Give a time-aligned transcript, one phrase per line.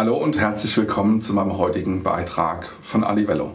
[0.00, 3.50] Hallo und herzlich willkommen zu meinem heutigen Beitrag von Alivello.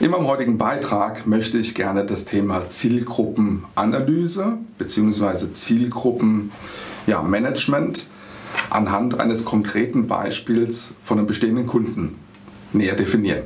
[0.00, 5.52] In meinem heutigen Beitrag möchte ich gerne das Thema Zielgruppenanalyse bzw.
[5.52, 8.04] Zielgruppenmanagement ja,
[8.70, 12.16] anhand eines konkreten Beispiels von einem bestehenden Kunden
[12.72, 13.44] näher definieren.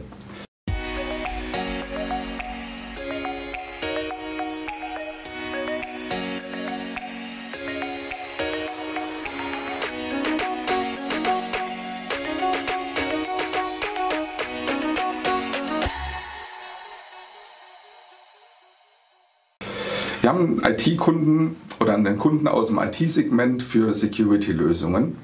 [20.20, 25.16] Wir haben einen IT-Kunden oder einen Kunden aus dem IT-Segment für Security-Lösungen,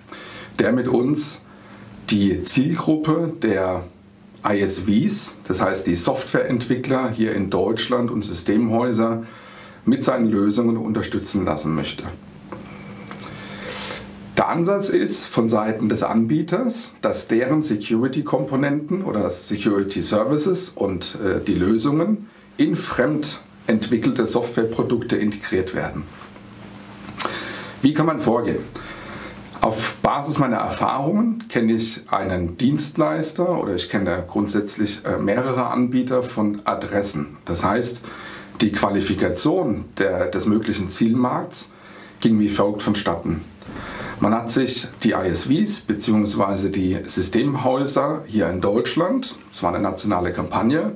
[0.59, 1.41] der mit uns
[2.09, 3.84] die Zielgruppe der
[4.48, 9.24] ISVs, das heißt die Softwareentwickler hier in Deutschland und Systemhäuser,
[9.84, 12.05] mit seinen Lösungen unterstützen lassen möchte.
[14.38, 21.44] Der Ansatz ist von Seiten des Anbieters, dass deren Security-Komponenten oder Security Services und äh,
[21.44, 26.05] die Lösungen in fremd entwickelte Softwareprodukte integriert werden.
[27.83, 28.58] Wie kann man vorgehen?
[29.61, 36.23] Auf Basis meiner Erfahrungen kenne ich einen Dienstleister oder ich kenne grundsätzlich äh, mehrere Anbieter
[36.23, 37.36] von Adressen.
[37.45, 38.03] Das heißt,
[38.61, 41.73] die Qualifikation der, des möglichen Zielmarkts
[42.20, 43.42] ging wie folgt vonstatten.
[44.20, 46.70] Man hat sich die ISVs bzw.
[46.70, 50.92] die Systemhäuser hier in Deutschland, das war eine nationale Kampagne,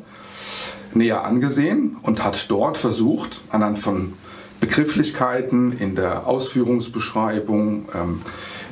[0.95, 4.15] näher angesehen und hat dort versucht, anhand von
[4.61, 8.23] Begrifflichkeiten in der Ausführungsbeschreibung ähm,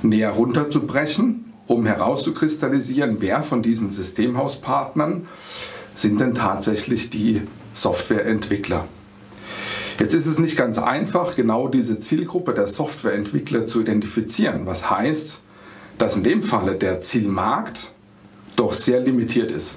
[0.03, 5.27] näher runterzubrechen, um herauszukristallisieren, wer von diesen Systemhauspartnern
[5.95, 8.87] sind denn tatsächlich die Softwareentwickler.
[9.99, 15.41] Jetzt ist es nicht ganz einfach, genau diese Zielgruppe der Softwareentwickler zu identifizieren, was heißt,
[15.99, 17.91] dass in dem Falle der Zielmarkt
[18.55, 19.77] doch sehr limitiert ist.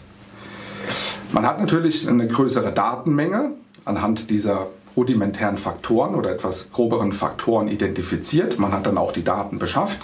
[1.31, 3.51] Man hat natürlich eine größere Datenmenge
[3.85, 8.59] anhand dieser rudimentären Faktoren oder etwas groberen Faktoren identifiziert.
[8.59, 9.99] Man hat dann auch die Daten beschafft.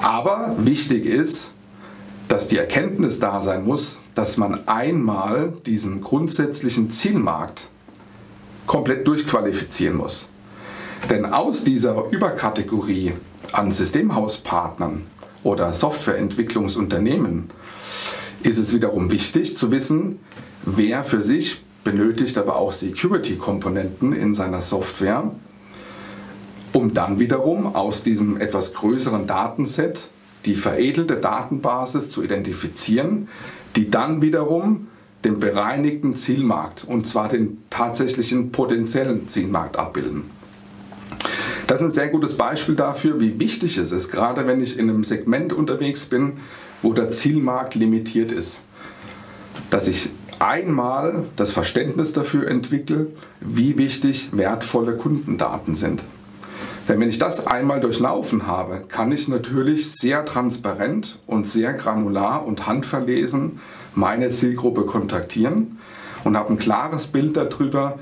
[0.00, 1.48] Aber wichtig ist,
[2.28, 7.68] dass die Erkenntnis da sein muss, dass man einmal diesen grundsätzlichen Zielmarkt
[8.66, 10.28] komplett durchqualifizieren muss.
[11.10, 13.12] Denn aus dieser Überkategorie
[13.52, 15.06] an Systemhauspartnern
[15.42, 17.50] oder Softwareentwicklungsunternehmen
[18.44, 20.18] ist es wiederum wichtig zu wissen,
[20.64, 25.30] wer für sich benötigt aber auch Security-Komponenten in seiner Software,
[26.72, 30.08] um dann wiederum aus diesem etwas größeren Datenset
[30.46, 33.28] die veredelte Datenbasis zu identifizieren,
[33.76, 34.88] die dann wiederum
[35.24, 40.24] den bereinigten Zielmarkt und zwar den tatsächlichen potenziellen Zielmarkt abbilden.
[41.72, 44.90] Das ist ein sehr gutes Beispiel dafür, wie wichtig es ist, gerade wenn ich in
[44.90, 46.34] einem Segment unterwegs bin,
[46.82, 48.60] wo der Zielmarkt limitiert ist,
[49.70, 53.06] dass ich einmal das Verständnis dafür entwickle,
[53.40, 56.04] wie wichtig wertvolle Kundendaten sind.
[56.90, 62.46] Denn wenn ich das einmal durchlaufen habe, kann ich natürlich sehr transparent und sehr granular
[62.46, 63.60] und handverlesen
[63.94, 65.78] meine Zielgruppe kontaktieren
[66.22, 67.98] und habe ein klares Bild darüber,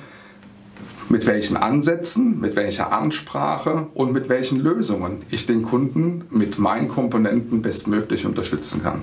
[1.08, 6.88] mit welchen Ansätzen, mit welcher Ansprache und mit welchen Lösungen ich den Kunden mit meinen
[6.88, 9.02] Komponenten bestmöglich unterstützen kann.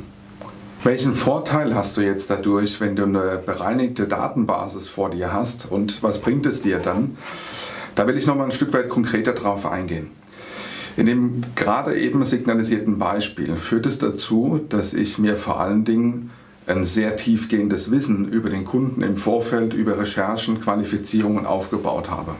[0.84, 6.02] Welchen Vorteil hast du jetzt dadurch, wenn du eine bereinigte Datenbasis vor dir hast und
[6.02, 7.18] was bringt es dir dann?
[7.96, 10.12] Da will ich noch mal ein Stück weit konkreter drauf eingehen.
[10.96, 16.32] In dem gerade eben signalisierten Beispiel führt es dazu, dass ich mir vor allen Dingen
[16.68, 22.36] ein sehr tiefgehendes Wissen über den Kunden im Vorfeld, über Recherchen, Qualifizierungen aufgebaut habe.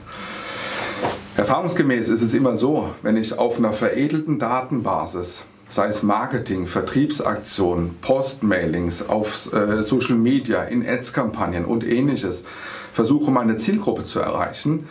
[1.38, 7.96] Erfahrungsgemäß ist es immer so, wenn ich auf einer veredelten Datenbasis, sei es Marketing, Vertriebsaktionen,
[8.02, 12.44] Postmailings, auf äh, Social Media, in Ads-Kampagnen und ähnliches,
[12.92, 14.90] versuche meine Zielgruppe zu erreichen,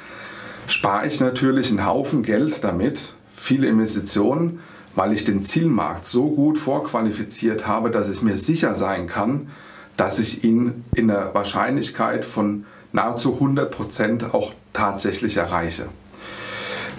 [0.67, 4.61] spare ich natürlich einen Haufen Geld damit, viele Investitionen,
[4.97, 9.49] weil ich den Zielmarkt so gut vorqualifiziert habe, dass ich mir sicher sein kann,
[9.97, 15.87] dass ich ihn in der Wahrscheinlichkeit von nahezu 100 Prozent auch tatsächlich erreiche.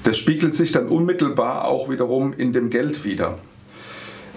[0.03, 3.39] Das spiegelt sich dann unmittelbar auch wiederum in dem Geld wieder.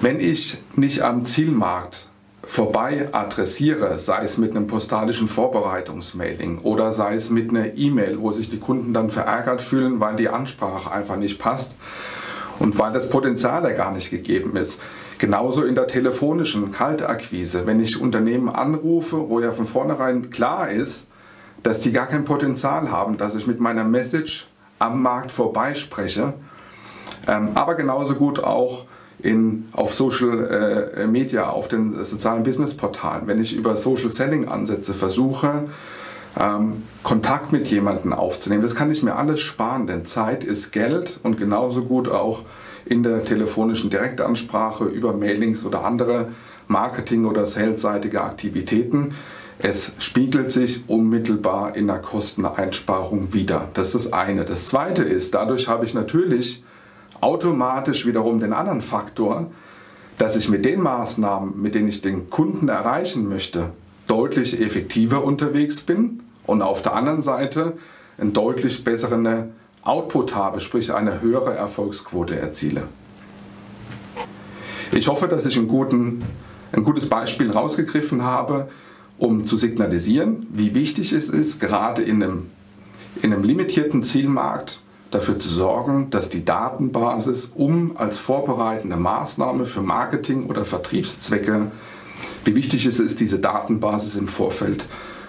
[0.00, 2.08] Wenn ich nicht am Zielmarkt
[2.42, 8.32] vorbei adressiere, sei es mit einem postalischen Vorbereitungsmailing oder sei es mit einer E-Mail, wo
[8.32, 11.74] sich die Kunden dann verärgert fühlen, weil die Ansprache einfach nicht passt,
[12.60, 14.78] und weil das Potenzial ja gar nicht gegeben ist.
[15.18, 21.06] Genauso in der telefonischen Kaltakquise, wenn ich Unternehmen anrufe, wo ja von vornherein klar ist,
[21.62, 24.46] dass die gar kein Potenzial haben, dass ich mit meiner Message
[24.78, 26.34] am Markt vorbeispreche,
[27.26, 28.84] ähm, aber genauso gut auch
[29.18, 35.64] in, auf Social äh, Media, auf den sozialen Business-Portalen, wenn ich über Social Selling-Ansätze versuche,
[36.38, 41.18] ähm, Kontakt mit jemandem aufzunehmen, das kann ich mir alles sparen, denn Zeit ist Geld
[41.22, 42.42] und genauso gut auch
[42.84, 46.28] in der telefonischen Direktansprache über Mailings oder andere
[46.68, 49.14] Marketing- oder salesseitige Aktivitäten.
[49.58, 53.68] Es spiegelt sich unmittelbar in der Kosteneinsparung wieder.
[53.74, 54.44] Das ist das eine.
[54.44, 56.64] Das zweite ist, dadurch habe ich natürlich
[57.20, 59.50] automatisch wiederum den anderen Faktor,
[60.16, 63.70] dass ich mit den Maßnahmen, mit denen ich den Kunden erreichen möchte,
[64.10, 67.74] deutlich effektiver unterwegs bin und auf der anderen Seite
[68.18, 69.52] einen deutlich besseren
[69.82, 72.82] Output habe, sprich eine höhere Erfolgsquote erziele.
[74.92, 76.24] Ich hoffe, dass ich guten,
[76.72, 78.68] ein gutes Beispiel rausgegriffen habe,
[79.18, 82.46] um zu signalisieren, wie wichtig es ist, gerade in einem,
[83.22, 84.80] in einem limitierten Zielmarkt
[85.12, 91.70] dafür zu sorgen, dass die Datenbasis, um als vorbereitende Maßnahme für Marketing oder Vertriebszwecke,
[92.44, 94.86] wie wichtig es ist, diese Datenbasis im Vorfeld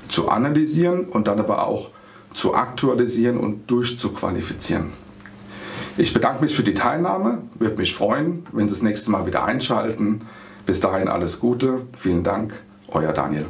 [0.08, 1.92] zu analysieren und dann aber auch
[2.34, 4.92] zu aktualisieren und durchzuqualifizieren.
[5.98, 9.44] Ich bedanke mich für die Teilnahme, würde mich freuen, wenn Sie das nächste Mal wieder
[9.44, 10.22] einschalten.
[10.66, 12.54] Bis dahin alles Gute, vielen Dank,
[12.88, 13.48] euer Daniel.